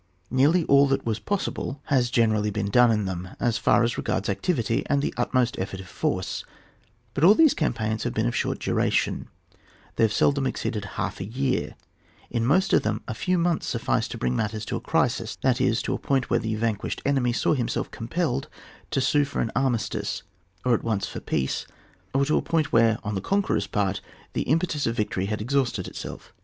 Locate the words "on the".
23.03-23.21